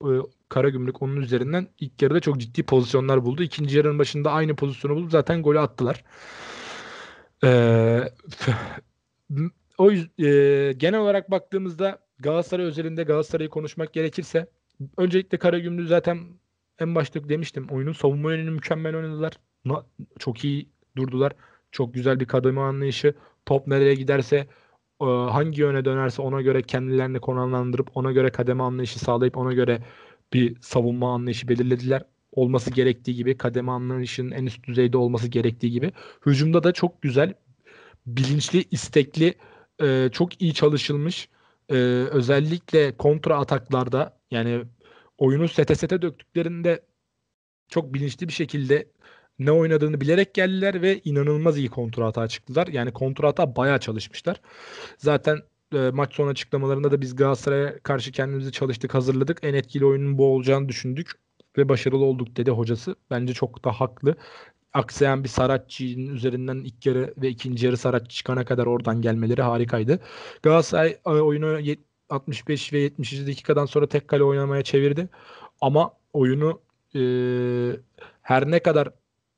[0.03, 0.11] e,
[0.49, 3.43] Karagümrük onun üzerinden ilk yarıda çok ciddi pozisyonlar buldu.
[3.43, 6.03] İkinci yarının başında aynı pozisyonu bulup zaten golü attılar.
[7.43, 8.01] Ee,
[9.77, 14.47] o e, genel olarak baktığımızda Galatasaray özelinde Galatasaray'ı konuşmak gerekirse
[14.97, 16.19] öncelikle Karagümrük zaten
[16.79, 17.67] en başta demiştim.
[17.69, 19.33] Oyunun savunma yönünü mükemmel oynadılar.
[20.19, 21.33] Çok iyi durdular.
[21.71, 23.13] Çok güzel bir kademe anlayışı.
[23.45, 24.47] Top nereye giderse
[25.01, 29.83] e, hangi yöne dönerse ona göre kendilerini konumlandırıp ona göre kademe anlayışı sağlayıp ona göre
[30.33, 32.03] bir savunma anlayışı belirlediler.
[32.31, 35.91] Olması gerektiği gibi kademe anlayışının en üst düzeyde olması gerektiği gibi.
[36.25, 37.33] Hücumda da çok güzel,
[38.07, 39.33] bilinçli, istekli,
[39.81, 41.29] e, çok iyi çalışılmış.
[41.69, 41.75] E,
[42.11, 44.63] özellikle kontra ataklarda yani
[45.17, 46.81] oyunu sete sete döktüklerinde
[47.67, 48.87] çok bilinçli bir şekilde
[49.39, 52.67] ne oynadığını bilerek geldiler ve inanılmaz iyi kontrata çıktılar.
[52.67, 54.41] Yani kontrata bayağı çalışmışlar.
[54.97, 55.39] Zaten
[55.73, 59.39] e, maç sonu açıklamalarında da biz Galatasaray'a karşı kendimizi çalıştık, hazırladık.
[59.43, 61.11] En etkili oyunun bu olacağını düşündük
[61.57, 62.95] ve başarılı olduk dedi hocası.
[63.11, 64.15] Bence çok da haklı.
[64.73, 69.99] Aksayan bir Saratçı'nın üzerinden ilk yarı ve ikinci yarı Saratçı çıkana kadar oradan gelmeleri harikaydı.
[70.43, 71.59] Galatasaray e, oyunu
[72.09, 73.27] 65 ve 70.
[73.27, 75.09] dakikadan sonra tek kale oynamaya çevirdi.
[75.61, 76.61] Ama oyunu
[76.95, 77.01] e,
[78.21, 78.89] her ne kadar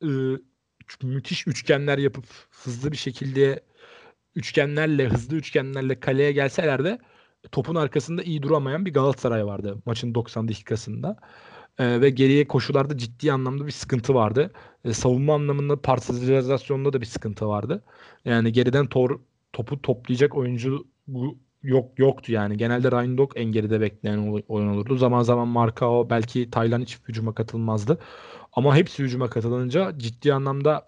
[0.04, 0.10] e,
[1.04, 3.64] müthiş üçgenler yapıp hızlı bir şekilde
[4.36, 7.00] üçgenlerle, hızlı üçgenlerle kaleye gelseler de
[7.52, 11.18] topun arkasında iyi duramayan bir Galatasaray vardı maçın 90 dakikasında.
[11.80, 14.52] E, ve geriye koşularda ciddi anlamda bir sıkıntı vardı.
[14.86, 17.84] E, savunma anlamında parselizasyonda da bir sıkıntı vardı.
[18.26, 19.20] Yani geriden tor,
[19.54, 20.88] topu toplayacak oyuncu
[21.64, 22.58] yok yoktu yani.
[22.58, 24.96] Genelde Ryan Dog en geride bekleyen oyun olurdu.
[24.98, 28.00] Zaman zaman Markao belki Taylan hiç hücuma katılmazdı.
[28.54, 30.86] Ama hepsi hücuma katılınca ciddi anlamda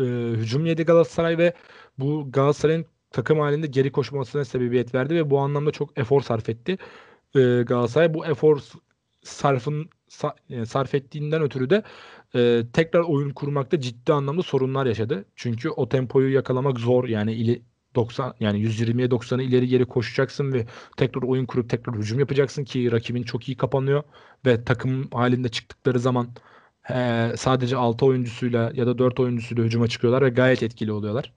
[0.00, 1.54] e, hücum yedi Galatasaray ve
[1.98, 6.78] bu Galatasaray'ın takım halinde geri koşmasına sebebiyet verdi ve bu anlamda çok efor sarf etti.
[7.34, 8.60] E, Galatasaray bu efor
[9.22, 9.90] sarfın
[10.50, 11.82] e, sarf ettiğinden ötürü de
[12.34, 15.24] e, tekrar oyun kurmakta ciddi anlamda sorunlar yaşadı.
[15.36, 17.08] Çünkü o tempoyu yakalamak zor.
[17.08, 17.62] Yani ili
[17.96, 22.92] 90 yani 120'ye 90'a ileri geri koşacaksın ve tekrar oyun kurup tekrar hücum yapacaksın ki
[22.92, 24.02] rakibin çok iyi kapanıyor
[24.46, 26.28] ve takım halinde çıktıkları zaman
[26.90, 31.32] e, sadece 6 oyuncusuyla ya da 4 oyuncusuyla hücuma çıkıyorlar ve gayet etkili oluyorlar.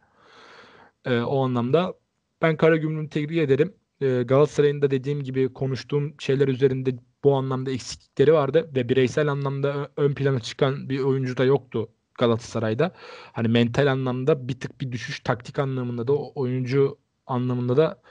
[1.05, 1.93] E, o anlamda
[2.41, 3.73] ben Karagümrük'ü tebrik ederim.
[4.01, 9.91] E, Galatasaray'ın da dediğim gibi konuştuğum şeyler üzerinde bu anlamda eksiklikleri vardı ve bireysel anlamda
[9.97, 12.91] ön plana çıkan bir oyuncu da yoktu Galatasaray'da.
[13.33, 18.01] Hani mental anlamda bir tık bir düşüş, taktik anlamında da oyuncu anlamında da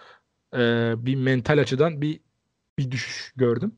[0.54, 2.20] e, bir mental açıdan bir
[2.78, 3.74] bir düşüş gördüm.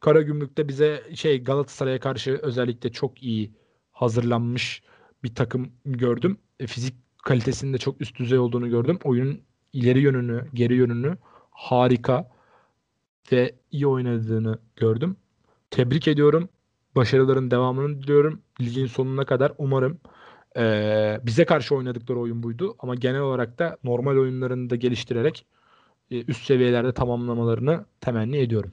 [0.00, 3.52] Karagümrük'te bize şey Galatasaray'a karşı özellikle çok iyi
[3.92, 4.82] hazırlanmış
[5.24, 6.38] bir takım gördüm.
[6.60, 8.98] E, fizik kalitesinin de çok üst düzey olduğunu gördüm.
[9.04, 11.18] Oyunun ileri yönünü, geri yönünü
[11.50, 12.30] harika
[13.32, 15.16] ve iyi oynadığını gördüm.
[15.70, 16.48] Tebrik ediyorum.
[16.96, 18.42] Başarıların devamını diliyorum.
[18.60, 20.00] Ligin sonuna kadar umarım
[20.56, 22.76] e, bize karşı oynadıkları oyun buydu.
[22.78, 25.46] Ama genel olarak da normal oyunlarını da geliştirerek
[26.10, 28.72] e, üst seviyelerde tamamlamalarını temenni ediyorum.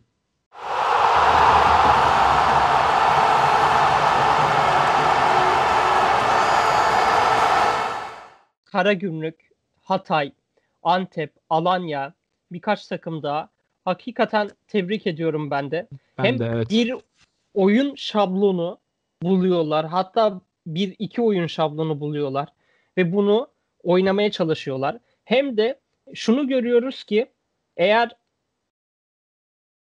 [8.66, 9.36] Karagümrük,
[9.82, 10.32] Hatay,
[10.84, 12.14] Antep, Alanya
[12.52, 13.50] birkaç takım daha
[13.86, 15.88] hakikaten tebrik ediyorum ben de.
[16.18, 16.70] Ben Hem de, evet.
[16.70, 16.96] bir
[17.56, 18.80] oyun şablonu
[19.24, 19.86] buluyorlar.
[19.86, 22.50] Hatta bir iki oyun şablonu buluyorlar
[22.98, 23.48] ve bunu
[23.84, 24.98] oynamaya çalışıyorlar.
[25.24, 25.80] Hem de
[26.14, 27.32] şunu görüyoruz ki
[27.78, 28.12] eğer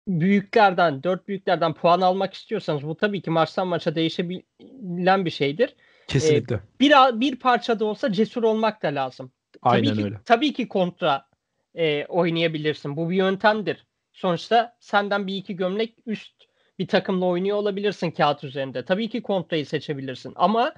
[0.08, 5.76] büyüklerden, dört büyüklerden puan almak istiyorsanız bu tabii ki maçtan maça değişebilen bir şeydir.
[6.08, 6.56] Kesinlikle.
[6.56, 9.32] Ee, bir, bir parça da olsa cesur olmak da lazım.
[9.62, 10.20] Aynen tabii ki, öyle.
[10.26, 11.28] Tabii ki kontra
[11.76, 12.98] e, oynayabilirsin.
[12.98, 13.86] Bu bir yöntemdir.
[14.13, 16.47] Sonuçta senden bir iki gömlek üst
[16.80, 18.86] bir takımla oynuyor olabilirsin kağıt üzerinde.
[18.86, 20.74] Tabii ki kontrayı seçebilirsin ama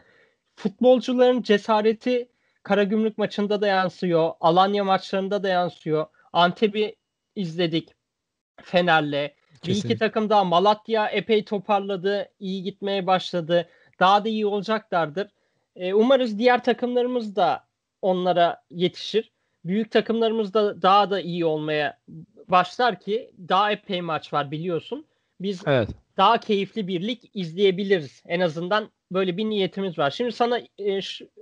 [0.55, 2.29] futbolcuların cesareti
[2.63, 4.31] Karagümrük maçında da yansıyor.
[4.39, 6.05] Alanya maçlarında da yansıyor.
[6.33, 6.95] Antep'i
[7.35, 7.89] izledik
[8.63, 9.31] Fener'le.
[9.67, 12.29] Bir iki takım daha Malatya epey toparladı.
[12.39, 13.69] iyi gitmeye başladı.
[13.99, 15.27] Daha da iyi olacaklardır.
[15.75, 17.67] E, umarız diğer takımlarımız da
[18.01, 19.31] onlara yetişir.
[19.65, 21.99] Büyük takımlarımız da daha da iyi olmaya
[22.47, 25.05] başlar ki daha epey maç var biliyorsun.
[25.39, 25.89] Biz evet.
[26.17, 28.23] daha keyifli bir lig izleyebiliriz.
[28.25, 30.11] En azından böyle bir niyetimiz var.
[30.11, 30.99] Şimdi sana e,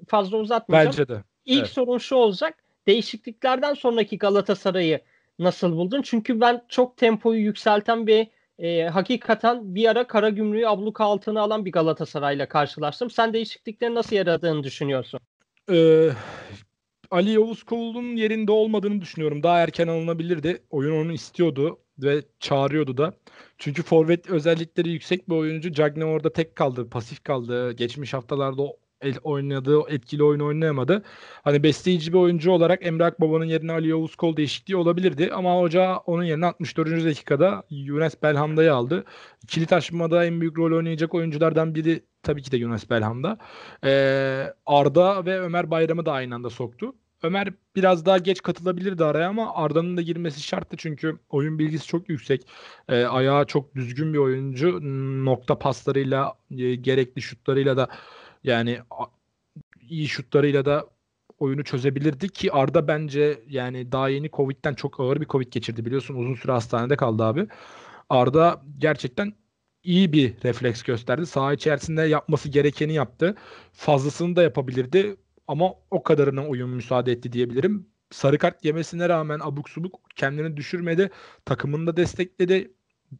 [0.08, 0.92] fazla uzatmayacağım.
[0.92, 1.24] Bence de.
[1.46, 1.70] İlk evet.
[1.70, 2.56] sorun şu olacak.
[2.88, 5.00] Değişikliklerden sonraki Galatasaray'ı
[5.40, 6.02] nasıl buldun?
[6.02, 8.28] Çünkü ben çok tempoyu yükselten bir
[8.60, 13.10] e, hakikaten bir ara kara gümrüğü abluka altına alan bir Galatasaray'la karşılaştım.
[13.10, 15.20] Sen değişikliklerin nasıl yaradığını düşünüyorsun?
[15.72, 16.10] Ee,
[17.12, 19.44] Ali Yavuz Kol'un yerinde olmadığını düşünüyorum.
[19.44, 20.64] Daha erken alınabilirdi.
[20.70, 23.14] Oyun onu istiyordu ve çağırıyordu da.
[23.58, 25.72] Çünkü forvet özellikleri yüksek bir oyuncu.
[25.74, 27.72] Cagne orada tek kaldı, pasif kaldı.
[27.74, 28.64] Geçmiş haftalarda
[29.02, 31.04] el oynadığı etkili oyun oynayamadı.
[31.44, 35.30] Hani besleyici bir oyuncu olarak Emre Akbaba'nın yerine Ali Yavuz Kol değişikliği olabilirdi.
[35.34, 37.06] Ama hoca onun yerine 64.
[37.06, 39.06] dakikada Yunus Belhamda'yı aldı.
[39.48, 43.38] Kilit açmada en büyük rol oynayacak oyunculardan biri tabii ki de Yunus Belhamda.
[43.84, 46.94] Ee, Arda ve Ömer Bayram'ı da aynı anda soktu.
[47.24, 52.10] Ömer biraz daha geç katılabilirdi araya ama Arda'nın da girmesi şarttı çünkü oyun bilgisi çok
[52.10, 52.48] yüksek.
[52.90, 54.80] E, ayağı çok düzgün bir oyuncu.
[55.26, 57.88] Nokta paslarıyla, e, gerekli şutlarıyla da
[58.48, 58.80] yani
[59.90, 60.88] iyi şutlarıyla da
[61.40, 66.16] oyunu çözebilirdi ki Arda bence yani daha yeni Covid'den çok ağır bir Covid geçirdi biliyorsun
[66.16, 67.48] uzun süre hastanede kaldı abi.
[68.10, 69.34] Arda gerçekten
[69.84, 71.26] iyi bir refleks gösterdi.
[71.26, 73.36] Saha içerisinde yapması gerekeni yaptı.
[73.74, 75.16] Fazlasını da yapabilirdi
[75.48, 77.88] ama o kadarına oyun müsaade etti diyebilirim.
[78.12, 81.10] Sarı kart yemesine rağmen abuk subuk kendini düşürmedi.
[81.46, 82.72] Takımını da destekledi.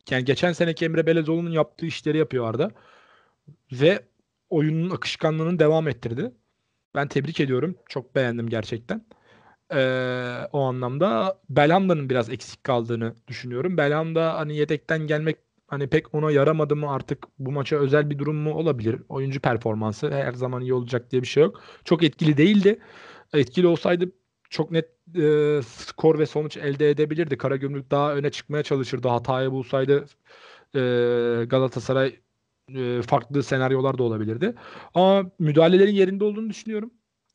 [0.10, 2.72] Yani geçen seneki Emre Belezoğlu'nun yaptığı işleri yapıyor Arda.
[3.72, 4.00] Ve
[4.50, 6.32] oyunun akışkanlığını devam ettirdi.
[6.96, 7.76] Ben tebrik ediyorum.
[7.90, 9.06] Çok beğendim gerçekten.
[9.74, 13.78] Ee, o anlamda Belhanda'nın biraz eksik kaldığını düşünüyorum.
[13.78, 18.36] Belhanda hani yedekten gelmek hani pek ona yaramadı mı artık bu maça özel bir durum
[18.36, 19.02] mu olabilir.
[19.10, 21.62] Oyuncu performansı her zaman iyi olacak diye bir şey yok.
[21.86, 22.80] Çok etkili değildi.
[23.34, 24.12] Etkili olsaydı
[24.50, 27.38] çok net e, skor ve sonuç elde edebilirdi.
[27.38, 29.08] Karagümrük daha öne çıkmaya çalışırdı.
[29.08, 30.06] Hatayı bulsaydı
[30.76, 30.80] e,
[31.46, 32.20] Galatasaray
[32.76, 34.56] e, farklı senaryolar da olabilirdi.
[34.94, 36.92] Ama müdahalelerin yerinde olduğunu düşünüyorum.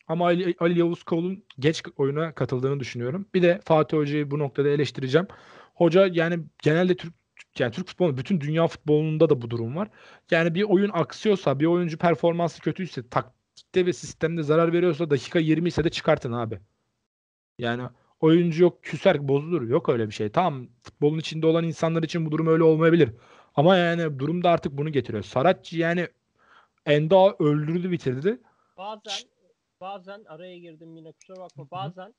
[0.09, 3.27] Ama Ali, Ali Yavuz Kol'un geç oyuna katıldığını düşünüyorum.
[3.35, 5.27] Bir de Fatih Hoca'yı bu noktada eleştireceğim.
[5.75, 7.15] Hoca yani genelde Türk
[7.59, 9.89] yani Türk futbolu bütün dünya futbolunda da bu durum var.
[10.31, 15.69] Yani bir oyun aksıyorsa, bir oyuncu performansı kötüyse, taktikte ve sistemde zarar veriyorsa dakika 20
[15.69, 16.61] ise de çıkartın abi.
[17.59, 17.83] Yani
[18.21, 19.63] oyuncu yok küser bozulur.
[19.69, 20.29] Yok öyle bir şey.
[20.31, 23.11] Tamam futbolun içinde olan insanlar için bu durum öyle olmayabilir.
[23.55, 25.23] Ama yani durum da artık bunu getiriyor.
[25.23, 26.09] Saratçı yani
[26.87, 28.41] Enda öldürdü bitirdi.
[28.77, 29.23] Bazen
[29.81, 31.71] bazen araya girdim yine kusura bakma.
[31.71, 32.15] Bazen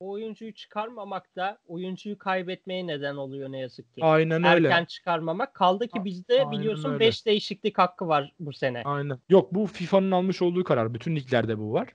[0.00, 4.04] o oyuncuyu çıkarmamak da oyuncuyu kaybetmeye neden oluyor ne yazık ki.
[4.04, 4.68] Aynen öyle.
[4.68, 5.54] Erken çıkarmamak.
[5.54, 8.82] Kaldı ki bizde Aynen biliyorsun 5 değişiklik hakkı var bu sene.
[8.84, 9.18] Aynen.
[9.28, 10.94] Yok bu FIFA'nın almış olduğu karar.
[10.94, 11.88] Bütün liglerde bu var.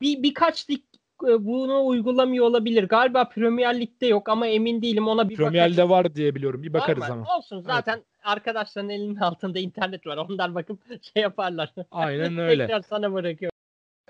[0.00, 0.80] Bir birkaç lig
[1.22, 2.88] bunu uygulamıyor olabilir.
[2.88, 6.62] Galiba Premier Lig'de yok ama emin değilim ona bir Premier Lig'de var diye biliyorum.
[6.62, 7.36] Bir bakarız var ama.
[7.36, 8.04] Olsun zaten evet.
[8.24, 10.16] arkadaşların elinin altında internet var.
[10.16, 10.80] Onlar bakıp
[11.14, 11.72] şey yaparlar.
[11.90, 12.66] Aynen öyle.
[12.66, 13.59] Tekrar sana bırakıyorum.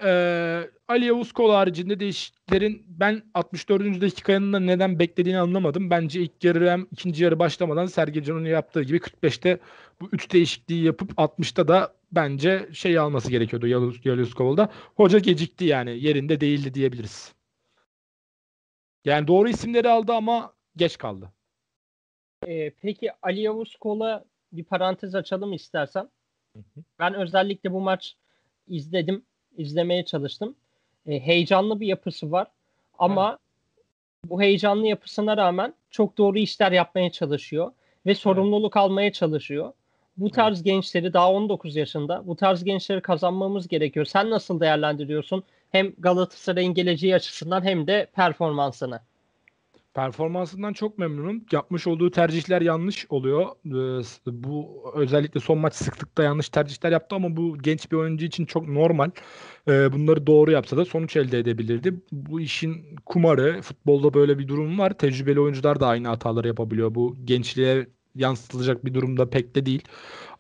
[0.05, 4.01] Ee, Ali Yavuz Kol haricinde değişikliklerin ben 64.
[4.01, 5.91] dakikanın da neden beklediğini anlamadım.
[5.91, 9.59] Bence ilk yarı hem ikinci yarı başlamadan Sergen Can'ın yaptığı gibi 45'te
[10.01, 14.73] bu üç değişikliği yapıp 60'ta da bence şey alması gerekiyordu Yavuz, Yavuz Kol'da.
[14.97, 17.35] Hoca gecikti yani yerinde değildi diyebiliriz.
[19.05, 21.33] Yani doğru isimleri aldı ama geç kaldı.
[22.47, 26.11] Ee, peki Ali Yavuz Kol'a bir parantez açalım istersen.
[26.99, 28.17] Ben özellikle bu maç
[28.67, 29.25] izledim
[29.57, 30.55] izlemeye çalıştım.
[31.07, 32.47] E, heyecanlı bir yapısı var.
[32.99, 34.31] Ama evet.
[34.31, 37.73] bu heyecanlı yapısına rağmen çok doğru işler yapmaya çalışıyor
[38.07, 38.85] ve sorumluluk evet.
[38.85, 39.73] almaya çalışıyor.
[40.17, 40.65] Bu tarz evet.
[40.65, 44.07] gençleri daha 19 yaşında bu tarz gençleri kazanmamız gerekiyor.
[44.07, 45.45] Sen nasıl değerlendiriyorsun?
[45.71, 49.01] Hem Galatasaray'ın geleceği açısından hem de performansını.
[49.95, 51.45] Performansından çok memnunum.
[51.53, 53.47] Yapmış olduğu tercihler yanlış oluyor.
[53.67, 54.03] Ee,
[54.45, 58.69] bu özellikle son maç sıklıkta yanlış tercihler yaptı ama bu genç bir oyuncu için çok
[58.69, 59.11] normal.
[59.69, 61.95] Ee, bunları doğru yapsa da sonuç elde edebilirdi.
[62.13, 64.99] Bu işin kumarı, futbolda böyle bir durum var.
[64.99, 66.95] Tecrübeli oyuncular da aynı hataları yapabiliyor.
[66.95, 69.83] Bu gençliğe yansıtılacak bir durumda pek de değil.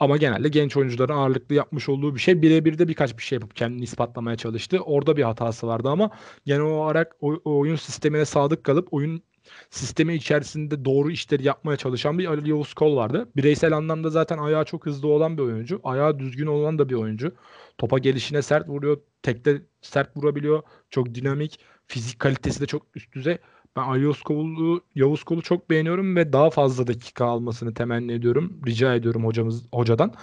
[0.01, 2.43] Ama genelde genç oyuncuların ağırlıklı yapmış olduğu bir şey.
[2.43, 4.81] Birebir de birkaç bir şey yapıp kendini ispatlamaya çalıştı.
[4.81, 6.11] Orada bir hatası vardı ama
[6.47, 9.23] genel olarak oyun sistemine sadık kalıp oyun
[9.71, 13.29] sistemi içerisinde doğru işleri yapmaya çalışan bir Ali Yavuz Kol vardı.
[13.37, 15.81] Bireysel anlamda zaten ayağı çok hızlı olan bir oyuncu.
[15.85, 17.35] Ayağı düzgün olan da bir oyuncu.
[17.79, 19.01] Topa gelişine sert vuruyor.
[19.23, 20.63] Tekte sert vurabiliyor.
[20.91, 21.61] Çok dinamik.
[21.87, 23.39] Fizik kalitesi de çok üst düzey.
[23.77, 28.61] Ben Ali Yavuz Kol'u, Yavuz Kol'u çok beğeniyorum ve daha fazla dakika almasını temenni ediyorum.
[28.67, 30.15] Rica ediyorum hocamız hocadan.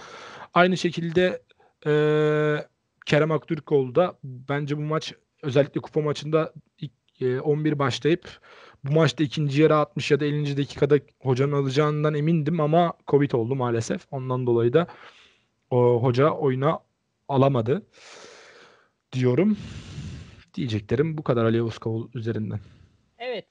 [0.54, 1.42] Aynı şekilde
[1.86, 1.92] e,
[3.06, 8.28] Kerem Aktürkoğlu da bence bu maç özellikle kupa maçında ilk e, 11 başlayıp
[8.84, 10.56] bu maçta ikinci yarı 60 ya da 50.
[10.56, 14.06] dakikada hocanın alacağından emindim ama Covid oldu maalesef.
[14.10, 14.86] Ondan dolayı da
[15.70, 16.80] o hoca oyuna
[17.28, 17.86] alamadı
[19.12, 19.58] diyorum.
[20.54, 21.78] Diyeceklerim bu kadar Ali Yavuz
[22.14, 22.60] üzerinden.
[23.18, 23.48] Evet.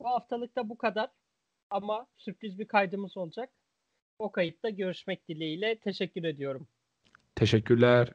[0.00, 1.10] Bu haftalıkta bu kadar.
[1.70, 3.50] Ama sürpriz bir kaydımız olacak.
[4.18, 5.78] O kayıtta görüşmek dileğiyle.
[5.78, 6.66] Teşekkür ediyorum.
[7.34, 8.12] Teşekkürler.